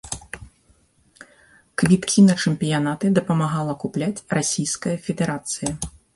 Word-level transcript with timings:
Квіткі 1.81 2.19
на 2.31 2.37
чэмпіянаты 2.47 3.05
дапамагала 3.19 3.77
купляць 3.85 4.23
расійская 4.41 4.97
федэрацыя. 5.07 5.71